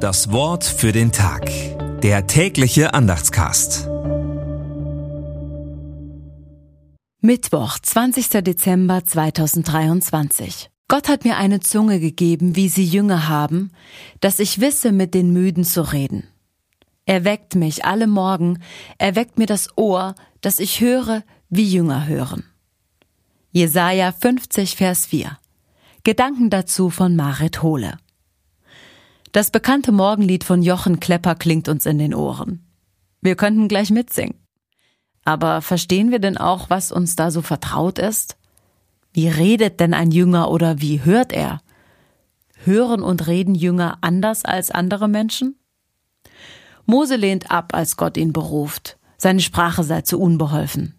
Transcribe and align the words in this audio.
Das 0.00 0.32
Wort 0.32 0.64
für 0.64 0.92
den 0.92 1.12
Tag. 1.12 1.50
Der 2.00 2.26
tägliche 2.26 2.94
Andachtscast. 2.94 3.86
Mittwoch, 7.20 7.78
20. 7.78 8.28
Dezember 8.42 9.04
2023. 9.04 10.70
Gott 10.88 11.10
hat 11.10 11.26
mir 11.26 11.36
eine 11.36 11.60
Zunge 11.60 12.00
gegeben, 12.00 12.56
wie 12.56 12.70
sie 12.70 12.86
Jünger 12.86 13.28
haben, 13.28 13.72
dass 14.20 14.38
ich 14.38 14.62
wisse, 14.62 14.90
mit 14.90 15.12
den 15.12 15.34
Müden 15.34 15.64
zu 15.64 15.82
reden. 15.82 16.26
Er 17.04 17.24
weckt 17.24 17.54
mich 17.54 17.84
alle 17.84 18.06
Morgen, 18.06 18.62
er 18.96 19.16
weckt 19.16 19.38
mir 19.38 19.46
das 19.46 19.76
Ohr, 19.76 20.14
dass 20.40 20.60
ich 20.60 20.80
höre, 20.80 21.24
wie 21.50 21.70
Jünger 21.70 22.06
hören. 22.06 22.44
Jesaja 23.52 24.12
50, 24.12 24.76
Vers 24.76 25.04
4. 25.04 25.36
Gedanken 26.04 26.48
dazu 26.48 26.88
von 26.88 27.16
Marit 27.16 27.62
Hohle. 27.62 27.98
Das 29.32 29.52
bekannte 29.52 29.92
Morgenlied 29.92 30.42
von 30.42 30.62
Jochen 30.62 30.98
Klepper 30.98 31.36
klingt 31.36 31.68
uns 31.68 31.86
in 31.86 31.98
den 31.98 32.14
Ohren. 32.14 32.66
Wir 33.20 33.36
könnten 33.36 33.68
gleich 33.68 33.90
mitsingen. 33.90 34.34
Aber 35.24 35.62
verstehen 35.62 36.10
wir 36.10 36.18
denn 36.18 36.36
auch, 36.36 36.70
was 36.70 36.90
uns 36.90 37.14
da 37.14 37.30
so 37.30 37.40
vertraut 37.42 37.98
ist? 37.98 38.36
Wie 39.12 39.28
redet 39.28 39.78
denn 39.78 39.94
ein 39.94 40.10
Jünger 40.10 40.50
oder 40.50 40.80
wie 40.80 41.04
hört 41.04 41.32
er? 41.32 41.60
Hören 42.64 43.02
und 43.02 43.26
reden 43.26 43.54
Jünger 43.54 43.98
anders 44.00 44.44
als 44.44 44.70
andere 44.70 45.08
Menschen? 45.08 45.56
Mose 46.86 47.16
lehnt 47.16 47.50
ab, 47.50 47.72
als 47.72 47.96
Gott 47.96 48.16
ihn 48.16 48.32
beruft. 48.32 48.98
Seine 49.16 49.40
Sprache 49.40 49.84
sei 49.84 50.02
zu 50.02 50.18
unbeholfen. 50.18 50.94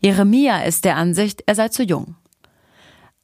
Jeremia 0.00 0.60
ist 0.60 0.84
der 0.84 0.96
Ansicht, 0.96 1.42
er 1.46 1.56
sei 1.56 1.68
zu 1.70 1.82
jung. 1.82 2.14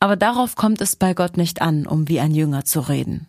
Aber 0.01 0.16
darauf 0.16 0.56
kommt 0.56 0.80
es 0.80 0.97
bei 0.97 1.14
Gott 1.14 1.37
nicht 1.37 1.62
an, 1.62 1.87
um 1.87 2.09
wie 2.09 2.19
ein 2.19 2.34
Jünger 2.34 2.64
zu 2.64 2.80
reden. 2.80 3.28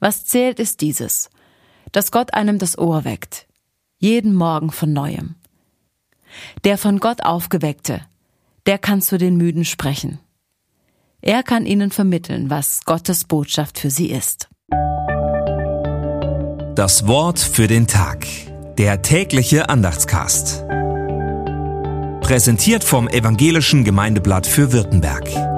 Was 0.00 0.24
zählt 0.24 0.60
ist 0.60 0.80
dieses, 0.80 1.30
dass 1.92 2.10
Gott 2.10 2.34
einem 2.34 2.58
das 2.58 2.78
Ohr 2.78 3.04
weckt, 3.04 3.46
jeden 3.98 4.34
Morgen 4.34 4.70
von 4.70 4.92
neuem. 4.92 5.34
Der 6.64 6.78
von 6.78 6.98
Gott 7.00 7.24
aufgeweckte, 7.24 8.00
der 8.66 8.78
kann 8.78 9.00
zu 9.00 9.18
den 9.18 9.36
Müden 9.36 9.64
sprechen. 9.64 10.20
Er 11.20 11.42
kann 11.42 11.66
ihnen 11.66 11.90
vermitteln, 11.90 12.50
was 12.50 12.84
Gottes 12.84 13.24
Botschaft 13.24 13.78
für 13.78 13.90
sie 13.90 14.10
ist. 14.10 14.48
Das 16.74 17.08
Wort 17.08 17.40
für 17.40 17.66
den 17.66 17.88
Tag. 17.88 18.26
Der 18.76 19.02
tägliche 19.02 19.68
Andachtscast. 19.68 20.64
Präsentiert 22.20 22.84
vom 22.84 23.08
Evangelischen 23.08 23.82
Gemeindeblatt 23.82 24.46
für 24.46 24.72
Württemberg. 24.72 25.57